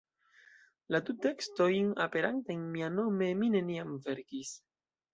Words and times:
La 0.95 1.01
du 1.09 1.15
tekstojn 1.25 1.93
aperantajn 2.07 2.65
mianome 2.79 3.31
mi 3.45 3.55
neniam 3.61 3.97
verkis! 4.11 4.61